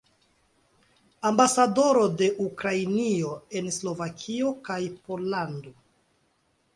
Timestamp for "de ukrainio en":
2.21-3.69